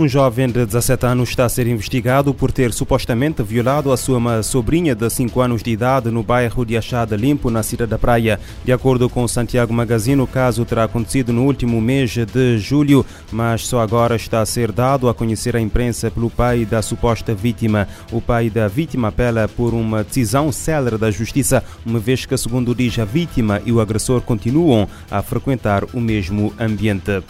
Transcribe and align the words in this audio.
Um 0.00 0.08
jovem 0.08 0.48
de 0.48 0.64
17 0.64 1.04
anos 1.04 1.28
está 1.28 1.44
a 1.44 1.48
ser 1.50 1.66
investigado 1.66 2.32
por 2.32 2.50
ter 2.50 2.72
supostamente 2.72 3.42
violado 3.42 3.92
a 3.92 3.98
sua 3.98 4.42
sobrinha 4.42 4.94
de 4.94 5.10
5 5.10 5.38
anos 5.42 5.62
de 5.62 5.72
idade 5.72 6.10
no 6.10 6.22
bairro 6.22 6.64
de 6.64 6.74
Achada 6.74 7.14
Limpo, 7.14 7.50
na 7.50 7.62
cidade 7.62 7.90
da 7.90 7.98
Praia. 7.98 8.40
De 8.64 8.72
acordo 8.72 9.10
com 9.10 9.22
o 9.24 9.28
Santiago 9.28 9.74
Magazine, 9.74 10.22
o 10.22 10.26
caso 10.26 10.64
terá 10.64 10.84
acontecido 10.84 11.34
no 11.34 11.44
último 11.44 11.78
mês 11.82 12.12
de 12.12 12.56
julho, 12.56 13.04
mas 13.30 13.66
só 13.66 13.82
agora 13.82 14.16
está 14.16 14.40
a 14.40 14.46
ser 14.46 14.72
dado 14.72 15.06
a 15.06 15.12
conhecer 15.12 15.54
à 15.54 15.60
imprensa 15.60 16.10
pelo 16.10 16.30
pai 16.30 16.64
da 16.64 16.80
suposta 16.80 17.34
vítima. 17.34 17.86
O 18.10 18.22
pai 18.22 18.48
da 18.48 18.68
vítima 18.68 19.08
apela 19.08 19.48
por 19.48 19.74
uma 19.74 20.02
decisão 20.02 20.50
célere 20.50 20.96
da 20.96 21.10
justiça, 21.10 21.62
uma 21.84 21.98
vez 21.98 22.24
que, 22.24 22.38
segundo 22.38 22.74
diz 22.74 22.98
a 22.98 23.04
vítima 23.04 23.60
e 23.66 23.70
o 23.70 23.82
agressor, 23.82 24.22
continuam 24.22 24.88
a 25.10 25.20
frequentar 25.20 25.84
o 25.92 26.00
mesmo 26.00 26.54
ambiente. 26.58 27.22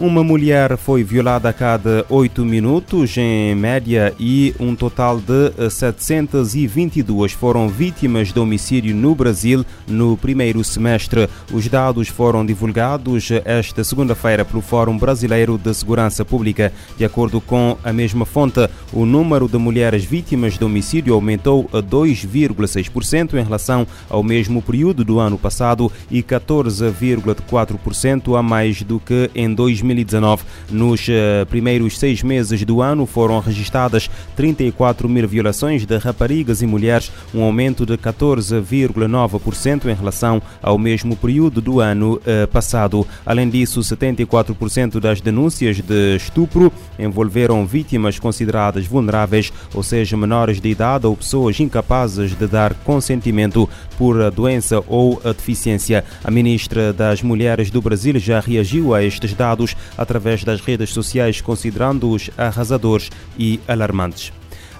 Uma 0.00 0.24
mulher 0.24 0.76
foi 0.78 1.04
violada 1.04 1.50
a 1.50 1.52
cada 1.52 2.06
oito 2.08 2.42
minutos, 2.42 3.14
em 3.18 3.54
média, 3.54 4.14
e 4.18 4.54
um 4.58 4.74
total 4.74 5.20
de 5.20 5.70
722 5.70 7.32
foram 7.32 7.68
vítimas 7.68 8.32
de 8.32 8.40
homicídio 8.40 8.96
no 8.96 9.14
Brasil 9.14 9.62
no 9.86 10.16
primeiro 10.16 10.64
semestre. 10.64 11.28
Os 11.52 11.68
dados 11.68 12.08
foram 12.08 12.46
divulgados 12.46 13.28
esta 13.44 13.84
segunda-feira 13.84 14.42
pelo 14.42 14.62
Fórum 14.62 14.96
Brasileiro 14.96 15.58
de 15.58 15.74
Segurança 15.74 16.24
Pública. 16.24 16.72
De 16.96 17.04
acordo 17.04 17.38
com 17.38 17.76
a 17.84 17.92
mesma 17.92 18.24
fonte, 18.24 18.70
o 18.94 19.04
número 19.04 19.46
de 19.46 19.58
mulheres 19.58 20.02
vítimas 20.02 20.56
de 20.56 20.64
homicídio 20.64 21.12
aumentou 21.12 21.68
a 21.74 21.82
2,6% 21.82 23.34
em 23.34 23.44
relação 23.44 23.86
ao 24.08 24.22
mesmo 24.22 24.62
período 24.62 25.04
do 25.04 25.20
ano 25.20 25.36
passado 25.36 25.92
e 26.10 26.22
14,4% 26.22 28.38
a 28.38 28.42
mais 28.42 28.82
do 28.82 28.98
que 28.98 29.30
em 29.34 29.52
2000. 29.52 29.89
2019. 29.94 30.44
Nos 30.70 31.08
uh, 31.08 31.46
primeiros 31.48 31.98
seis 31.98 32.22
meses 32.22 32.64
do 32.64 32.80
ano 32.80 33.06
foram 33.06 33.40
registradas 33.40 34.08
34 34.36 35.08
mil 35.08 35.26
violações 35.26 35.84
de 35.84 35.96
raparigas 35.98 36.62
e 36.62 36.66
mulheres, 36.66 37.10
um 37.34 37.42
aumento 37.42 37.84
de 37.84 37.96
14,9% 37.96 39.86
em 39.86 39.94
relação 39.94 40.40
ao 40.62 40.78
mesmo 40.78 41.16
período 41.16 41.60
do 41.60 41.80
ano 41.80 42.14
uh, 42.14 42.46
passado. 42.48 43.06
Além 43.24 43.48
disso, 43.48 43.80
74% 43.80 45.00
das 45.00 45.20
denúncias 45.20 45.80
de 45.80 46.16
estupro 46.16 46.72
envolveram 46.98 47.66
vítimas 47.66 48.18
consideradas 48.18 48.86
vulneráveis, 48.86 49.52
ou 49.74 49.82
seja, 49.82 50.16
menores 50.16 50.60
de 50.60 50.68
idade 50.68 51.06
ou 51.06 51.16
pessoas 51.16 51.58
incapazes 51.58 52.36
de 52.36 52.46
dar 52.46 52.74
consentimento 52.74 53.68
por 53.98 54.30
doença 54.30 54.82
ou 54.86 55.20
deficiência. 55.36 56.04
A 56.24 56.30
ministra 56.30 56.92
das 56.92 57.22
Mulheres 57.22 57.70
do 57.70 57.82
Brasil 57.82 58.18
já 58.18 58.40
reagiu 58.40 58.94
a 58.94 59.02
estes 59.02 59.34
dados 59.34 59.69
através 59.96 60.44
das 60.44 60.60
redes 60.60 60.90
sociais, 60.90 61.40
considerando-os 61.40 62.30
arrasadores 62.36 63.10
e 63.38 63.60
alarmantes. 63.66 64.32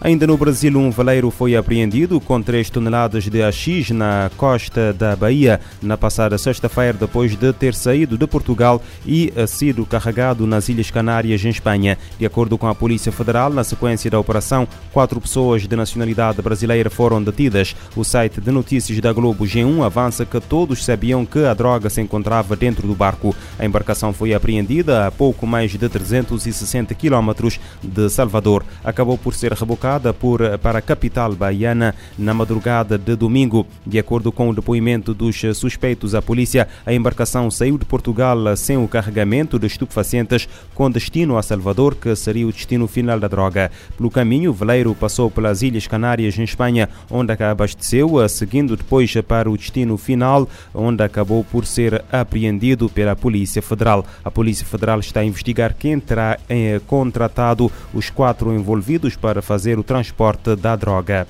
Ainda 0.03 0.27
no 0.27 0.35
Brasil, 0.35 0.79
um 0.79 0.91
veleiro 0.91 1.31
foi 1.31 1.55
apreendido 1.55 2.19
com 2.23 2.41
3 2.41 2.71
toneladas 2.71 3.25
de 3.25 3.43
AX 3.43 3.91
na 3.91 4.31
costa 4.35 4.95
da 4.95 5.15
Bahia 5.15 5.61
na 5.83 5.95
passada 5.95 6.39
sexta-feira, 6.39 6.97
depois 6.99 7.37
de 7.37 7.53
ter 7.53 7.75
saído 7.75 8.17
de 8.17 8.27
Portugal 8.27 8.81
e 9.05 9.31
sido 9.47 9.85
carregado 9.85 10.47
nas 10.47 10.71
Ilhas 10.71 10.91
Canárias, 10.91 11.45
em 11.45 11.51
Espanha. 11.51 11.99
De 12.19 12.25
acordo 12.25 12.57
com 12.57 12.67
a 12.67 12.75
Polícia 12.75 13.13
Federal, 13.13 13.51
na 13.51 13.63
sequência 13.63 14.11
da 14.11 14.19
operação, 14.19 14.67
quatro 14.91 15.21
pessoas 15.21 15.69
de 15.69 15.77
nacionalidade 15.77 16.41
brasileira 16.41 16.89
foram 16.89 17.23
detidas. 17.23 17.77
O 17.95 18.03
site 18.03 18.41
de 18.41 18.51
notícias 18.51 18.99
da 19.01 19.13
Globo 19.13 19.45
G1 19.45 19.85
avança 19.85 20.25
que 20.25 20.41
todos 20.41 20.83
sabiam 20.83 21.27
que 21.27 21.45
a 21.45 21.53
droga 21.53 21.91
se 21.91 22.01
encontrava 22.01 22.57
dentro 22.57 22.89
do 22.89 22.95
barco. 22.95 23.37
A 23.59 23.67
embarcação 23.67 24.15
foi 24.15 24.33
apreendida 24.33 25.07
a 25.07 25.11
pouco 25.11 25.47
mais 25.47 25.73
de 25.73 25.89
360 25.91 26.95
quilómetros 26.95 27.61
de 27.83 28.09
Salvador. 28.09 28.65
Acabou 28.83 29.19
por 29.19 29.35
ser 29.35 29.53
rebocada 29.53 29.90
por, 29.99 30.59
para 30.59 30.79
a 30.79 30.83
capital 30.83 31.35
baiana 31.35 31.95
na 32.19 32.35
madrugada 32.35 32.99
de 32.99 33.17
domingo. 33.17 33.67
De 33.85 33.99
acordo 33.99 34.31
com 34.31 34.51
o 34.51 34.55
depoimento 34.55 35.15
dos 35.15 35.41
suspeitos 35.55 36.15
à 36.15 36.21
polícia, 36.21 36.69
a 36.85 36.93
embarcação 36.93 37.51
saiu 37.51 37.79
de 37.79 37.85
Portugal 37.85 38.55
sem 38.57 38.77
o 38.77 38.87
carregamento 38.87 39.59
de 39.59 39.67
estupefacientes 39.67 40.49
com 40.75 40.91
destino 40.91 41.39
a 41.39 41.43
Salvador, 41.43 41.95
que 41.95 42.15
seria 42.15 42.47
o 42.47 42.53
destino 42.53 42.87
final 42.87 43.19
da 43.19 43.29
droga. 43.29 43.71
Pelo 43.97 44.11
caminho, 44.11 44.51
o 44.51 44.55
veleiro 44.55 44.95
passou 44.95 45.31
pelas 45.31 45.63
Ilhas 45.63 45.87
Canárias, 45.87 46.39
em 46.39 46.45
Espanha, 46.45 46.89
onde 47.11 47.33
abasteceu, 47.33 48.29
seguindo 48.29 48.77
depois 48.77 49.13
para 49.27 49.51
o 49.51 49.57
destino 49.57 49.97
final, 49.97 50.49
onde 50.75 51.03
acabou 51.03 51.43
por 51.43 51.65
ser 51.65 52.05
apreendido 52.13 52.89
pela 52.89 53.17
Polícia 53.17 53.63
Federal. 53.63 54.05
A 54.25 54.31
Polícia 54.31 54.67
Federal 54.67 55.01
está 55.01 55.21
a 55.21 55.25
investigar 55.25 55.75
quem 55.79 55.99
terá 55.99 56.39
eh, 56.49 56.81
contratado 56.87 57.71
os 57.95 58.11
quatro 58.11 58.53
envolvidos 58.53 59.17
para 59.17 59.41
fazer 59.41 59.79
o 59.81 59.83
transporte 59.83 60.55
da 60.55 60.77
droga. 60.77 61.27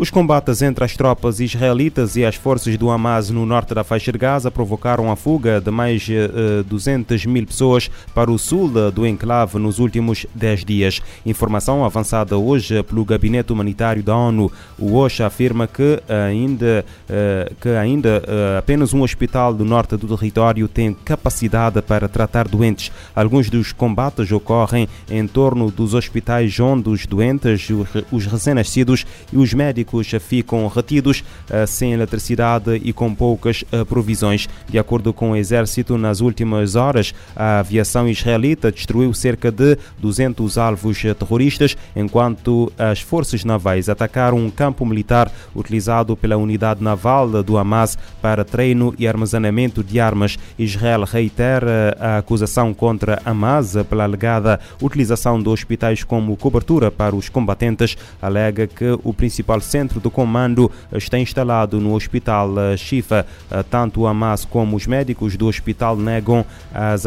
Os 0.00 0.08
combates 0.08 0.62
entre 0.62 0.82
as 0.82 0.96
tropas 0.96 1.40
israelitas 1.40 2.16
e 2.16 2.24
as 2.24 2.34
forças 2.34 2.74
do 2.78 2.88
Hamas 2.88 3.28
no 3.28 3.44
norte 3.44 3.74
da 3.74 3.84
faixa 3.84 4.10
de 4.10 4.16
Gaza 4.16 4.50
provocaram 4.50 5.12
a 5.12 5.14
fuga 5.14 5.60
de 5.60 5.70
mais 5.70 6.08
uh, 6.08 6.64
200 6.64 7.26
mil 7.26 7.46
pessoas 7.46 7.90
para 8.14 8.30
o 8.30 8.38
sul 8.38 8.90
do 8.90 9.06
enclave 9.06 9.58
nos 9.58 9.78
últimos 9.78 10.24
10 10.34 10.64
dias. 10.64 11.02
Informação 11.26 11.84
avançada 11.84 12.38
hoje 12.38 12.82
pelo 12.82 13.04
Gabinete 13.04 13.52
Humanitário 13.52 14.02
da 14.02 14.16
ONU. 14.16 14.50
O 14.78 14.94
OSHA 14.94 15.26
afirma 15.26 15.66
que 15.66 16.02
ainda, 16.08 16.82
uh, 17.04 17.54
que 17.56 17.68
ainda 17.68 18.22
uh, 18.26 18.58
apenas 18.58 18.94
um 18.94 19.02
hospital 19.02 19.52
do 19.52 19.66
norte 19.66 19.98
do 19.98 20.16
território 20.16 20.66
tem 20.66 20.94
capacidade 20.94 21.82
para 21.82 22.08
tratar 22.08 22.48
doentes. 22.48 22.90
Alguns 23.14 23.50
dos 23.50 23.70
combates 23.70 24.32
ocorrem 24.32 24.88
em 25.10 25.26
torno 25.26 25.70
dos 25.70 25.92
hospitais 25.92 26.58
onde 26.58 26.88
os 26.88 27.04
doentes, 27.04 27.68
os 28.10 28.24
recém-nascidos 28.24 29.04
e 29.30 29.36
os 29.36 29.52
médicos 29.52 29.89
ficam 30.20 30.66
retidos 30.68 31.24
eh, 31.48 31.66
sem 31.66 31.92
eletricidade 31.92 32.80
e 32.84 32.92
com 32.92 33.14
poucas 33.14 33.64
eh, 33.72 33.84
provisões. 33.84 34.48
De 34.68 34.78
acordo 34.78 35.12
com 35.12 35.32
o 35.32 35.36
exército, 35.36 35.98
nas 35.98 36.20
últimas 36.20 36.76
horas, 36.76 37.14
a 37.34 37.58
aviação 37.60 38.08
israelita 38.08 38.70
destruiu 38.70 39.12
cerca 39.12 39.50
de 39.50 39.76
200 39.98 40.58
alvos 40.58 41.02
terroristas, 41.18 41.76
enquanto 41.94 42.72
as 42.78 43.00
forças 43.00 43.44
navais 43.44 43.88
atacaram 43.88 44.38
um 44.38 44.50
campo 44.50 44.84
militar 44.86 45.30
utilizado 45.54 46.16
pela 46.16 46.36
unidade 46.36 46.82
naval 46.82 47.42
do 47.42 47.58
Hamas 47.58 47.98
para 48.22 48.44
treino 48.44 48.94
e 48.98 49.06
armazenamento 49.06 49.82
de 49.82 49.98
armas. 50.00 50.38
Israel 50.58 51.04
reitera 51.04 51.96
a 51.98 52.18
acusação 52.18 52.72
contra 52.72 53.20
Hamas 53.24 53.74
pela 53.88 54.04
alegada 54.04 54.60
utilização 54.80 55.42
de 55.42 55.48
hospitais 55.48 56.04
como 56.04 56.36
cobertura 56.36 56.90
para 56.90 57.14
os 57.14 57.28
combatentes. 57.28 57.96
Alega 58.20 58.66
que 58.66 58.98
o 59.02 59.12
principal 59.12 59.60
centro 59.60 59.79
centro 59.80 59.98
do 59.98 60.10
comando 60.10 60.70
está 60.92 61.18
instalado 61.18 61.80
no 61.80 61.94
Hospital 61.94 62.58
eh, 62.58 62.76
Shifa. 62.76 63.26
Eh, 63.50 63.62
tanto 63.62 64.02
o 64.02 64.06
Hamas 64.06 64.44
como 64.44 64.76
os 64.76 64.86
médicos 64.86 65.36
do 65.36 65.46
hospital 65.46 65.96
negam 65.96 66.44
as, 66.72 67.04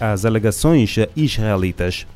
as 0.00 0.24
alegações 0.24 0.96
israelitas. 1.14 2.06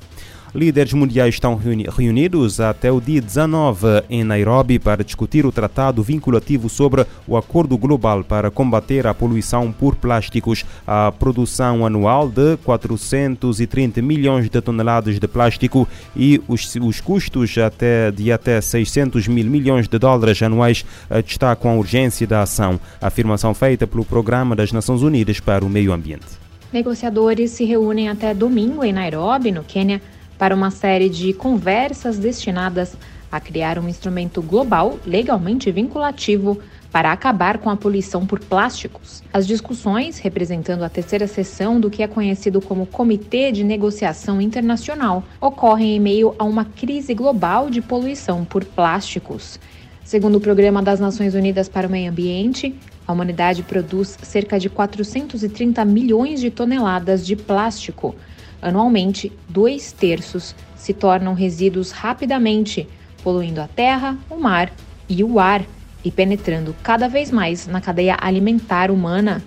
Líderes 0.55 0.93
mundiais 0.93 1.35
estão 1.35 1.55
reunidos 1.57 2.61
até 2.61 2.93
o 2.93 3.01
dia 3.01 3.23
19 3.23 4.05
em 4.11 4.23
Nairobi 4.23 4.79
para 4.79 5.03
discutir 5.03 5.47
o 5.47 5.53
tratado 5.53 6.03
vinculativo 6.03 6.69
sobre 6.69 7.07
o 7.27 7.39
Acordo 7.39 7.79
Global 7.79 8.23
para 8.23 8.51
combater 8.51 9.07
a 9.07 9.15
poluição 9.15 9.73
por 9.73 9.97
plásticos. 9.97 10.63
A 10.87 11.11
produção 11.11 11.87
anual 11.87 12.29
de 12.29 12.59
430 12.59 14.03
milhões 14.03 14.51
de 14.51 14.61
toneladas 14.61 15.19
de 15.19 15.27
plástico 15.27 15.89
e 16.15 16.39
os, 16.47 16.75
os 16.77 17.01
custos 17.01 17.57
até, 17.57 18.11
de 18.11 18.31
até 18.31 18.61
600 18.61 19.29
mil 19.29 19.47
milhões 19.47 19.89
de 19.89 19.99
dólares 19.99 20.43
anuais 20.43 20.85
eh, 21.09 21.23
destacam 21.23 21.71
a 21.71 21.75
urgência 21.77 22.27
da 22.27 22.43
ação. 22.43 22.79
A 23.01 23.07
afirmação 23.07 23.55
feita 23.55 23.87
pelo 23.87 24.05
Programa 24.05 24.55
das 24.55 24.71
Nações 24.71 25.01
Unidas 25.01 25.41
para 25.41 25.65
o 25.65 25.71
Meio 25.71 25.95
Ambiente. 25.95 26.27
Negociadores 26.71 27.51
se 27.53 27.65
reúnem 27.65 28.09
até 28.09 28.35
domingo 28.35 28.85
em 28.85 28.93
Nairobi, 28.93 29.51
no 29.51 29.65
Quênia 29.65 30.01
para 30.43 30.57
uma 30.57 30.73
série 30.73 31.09
de 31.09 31.33
conversas 31.33 32.19
destinadas 32.19 32.97
a 33.31 33.39
criar 33.39 33.79
um 33.79 33.89
instrumento 33.89 34.43
global 34.43 34.99
legalmente 35.07 35.71
vinculativo 35.71 36.59
para 36.91 37.13
acabar 37.13 37.59
com 37.59 37.71
a 37.71 37.77
poluição 37.77 38.27
por 38.27 38.41
plásticos. 38.41 39.23
As 39.33 39.47
discussões, 39.47 40.19
representando 40.19 40.83
a 40.83 40.89
terceira 40.89 41.29
sessão 41.29 41.79
do 41.79 41.89
que 41.89 42.03
é 42.03 42.09
conhecido 42.09 42.61
como 42.61 42.87
Comitê 42.87 43.53
de 43.53 43.63
Negociação 43.63 44.41
Internacional, 44.41 45.23
ocorrem 45.41 45.95
em 45.95 46.01
meio 46.01 46.35
a 46.37 46.43
uma 46.43 46.65
crise 46.65 47.15
global 47.15 47.71
de 47.71 47.81
poluição 47.81 48.45
por 48.45 48.65
plásticos. 48.65 49.61
Segundo 50.03 50.39
o 50.39 50.41
Programa 50.41 50.83
das 50.83 50.99
Nações 50.99 51.37
Unidas 51.37 51.69
para 51.69 51.87
o 51.87 51.91
Meio 51.91 52.11
Ambiente, 52.11 52.75
a 53.07 53.13
humanidade 53.13 53.63
produz 53.63 54.19
cerca 54.23 54.59
de 54.59 54.69
430 54.69 55.85
milhões 55.85 56.41
de 56.41 56.51
toneladas 56.51 57.25
de 57.25 57.37
plástico 57.37 58.17
Anualmente, 58.63 59.33
dois 59.49 59.91
terços 59.91 60.55
se 60.77 60.95
tornam 60.95 61.35
resíduos 61.35 61.91
rapidamente, 61.91 62.89
poluindo 63.23 63.61
a 63.61 63.67
terra, 63.67 64.17
o 64.31 64.37
mar 64.37 64.73
e 65.09 65.25
o 65.25 65.41
ar 65.41 65.65
e 66.05 66.11
penetrando 66.11 66.75
cada 66.83 67.09
vez 67.09 67.33
mais 67.33 67.67
na 67.67 67.81
cadeia 67.81 68.17
alimentar 68.21 68.91
humana. 68.91 69.43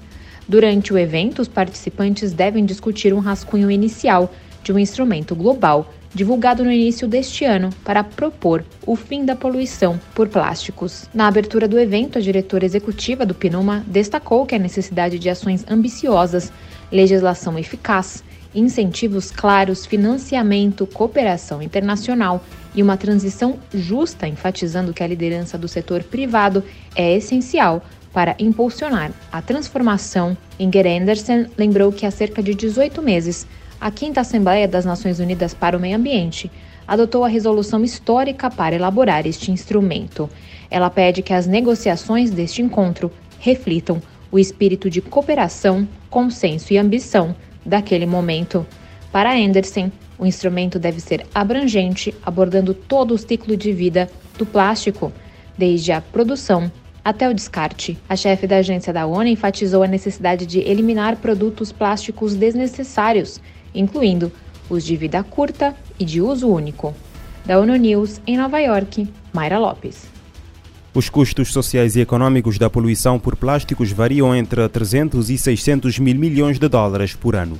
Durante 0.47 0.93
o 0.93 0.97
evento, 0.97 1.41
os 1.41 1.47
participantes 1.47 2.33
devem 2.33 2.65
discutir 2.65 3.13
um 3.13 3.19
rascunho 3.19 3.71
inicial 3.71 4.31
de 4.61 4.73
um 4.73 4.77
instrumento 4.77 5.33
global 5.33 5.89
divulgado 6.13 6.63
no 6.63 6.71
início 6.71 7.07
deste 7.07 7.43
ano 7.43 7.69
para 7.83 8.03
propor 8.03 8.63
o 8.85 8.95
fim 8.95 9.25
da 9.25 9.35
poluição 9.35 9.99
por 10.13 10.29
plásticos. 10.29 11.09
Na 11.13 11.27
abertura 11.27 11.67
do 11.67 11.77
evento, 11.77 12.17
a 12.17 12.21
diretora 12.21 12.63
executiva 12.63 13.25
do 13.25 13.35
PNUMA 13.35 13.83
destacou 13.85 14.45
que 14.45 14.55
a 14.55 14.59
necessidade 14.59 15.19
de 15.19 15.29
ações 15.29 15.65
ambiciosas, 15.69 16.53
legislação 16.89 17.59
eficaz, 17.59 18.23
incentivos 18.55 19.29
claros, 19.29 19.85
financiamento, 19.85 20.87
cooperação 20.87 21.61
internacional 21.61 22.43
e 22.73 22.81
uma 22.81 22.97
transição 22.97 23.59
justa, 23.73 24.27
enfatizando 24.27 24.93
que 24.93 25.03
a 25.03 25.07
liderança 25.07 25.57
do 25.57 25.67
setor 25.67 26.03
privado 26.03 26.63
é 26.95 27.15
essencial 27.15 27.83
para 28.13 28.35
impulsionar 28.39 29.11
a 29.31 29.41
transformação. 29.41 30.37
Inger 30.57 30.87
Anderson 30.87 31.45
lembrou 31.57 31.91
que 31.91 32.05
há 32.05 32.11
cerca 32.11 32.41
de 32.41 32.55
18 32.55 33.01
meses 33.01 33.45
a 33.79 33.91
Quinta 33.91 34.21
Assembleia 34.21 34.67
das 34.67 34.85
Nações 34.85 35.19
Unidas 35.19 35.53
para 35.53 35.77
o 35.77 35.79
Meio 35.79 35.97
Ambiente 35.97 36.49
adotou 36.87 37.23
a 37.23 37.27
resolução 37.27 37.83
histórica 37.83 38.49
para 38.49 38.75
elaborar 38.75 39.25
este 39.25 39.51
instrumento. 39.51 40.29
Ela 40.69 40.89
pede 40.89 41.21
que 41.21 41.33
as 41.33 41.47
negociações 41.47 42.29
deste 42.29 42.61
encontro 42.61 43.11
reflitam 43.39 44.01
o 44.31 44.39
espírito 44.39 44.89
de 44.89 45.01
cooperação, 45.01 45.87
consenso 46.09 46.73
e 46.73 46.77
ambição 46.77 47.35
daquele 47.65 48.05
momento. 48.05 48.65
Para 49.11 49.33
Anderson, 49.33 49.91
o 50.17 50.25
instrumento 50.25 50.77
deve 50.77 50.99
ser 50.99 51.25
abrangente, 51.33 52.13
abordando 52.23 52.73
todo 52.73 53.13
o 53.13 53.17
ciclo 53.17 53.57
de 53.57 53.71
vida 53.71 54.09
do 54.37 54.45
plástico, 54.45 55.11
desde 55.57 55.91
a 55.91 56.01
produção 56.01 56.71
até 57.03 57.29
o 57.29 57.33
descarte. 57.33 57.97
A 58.07 58.15
chefe 58.15 58.47
da 58.47 58.57
agência 58.57 58.91
da 58.91 59.05
ONU 59.05 59.27
enfatizou 59.27 59.83
a 59.83 59.87
necessidade 59.87 60.45
de 60.45 60.59
eliminar 60.59 61.17
produtos 61.17 61.71
plásticos 61.71 62.35
desnecessários 62.35 63.39
incluindo 63.75 64.31
os 64.69 64.83
de 64.83 64.95
vida 64.95 65.21
curta 65.23 65.75
e 65.99 66.05
de 66.05 66.21
uso 66.21 66.47
único. 66.47 66.95
Da 67.45 67.59
ONU 67.59 67.75
News, 67.75 68.19
em 68.25 68.37
Nova 68.37 68.59
York, 68.59 69.07
Mayra 69.31 69.59
Lopes. 69.59 70.14
Os 70.95 71.09
custos 71.09 71.51
sociais 71.51 71.97
e 71.97 71.99
econômicos 71.99 72.57
da 72.57 72.69
poluição 72.69 73.19
por 73.19 73.35
plásticos 73.35 73.91
variam 73.91 74.33
entre 74.33 74.67
300 74.69 75.29
e 75.29 75.37
600 75.37 75.99
mil 75.99 76.15
milhões 76.15 76.57
de 76.57 76.69
dólares 76.69 77.13
por 77.13 77.35
ano. 77.35 77.59